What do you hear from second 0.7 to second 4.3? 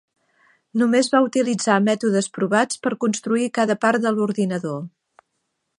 Només va utilitzar mètodes provats per construir cada part de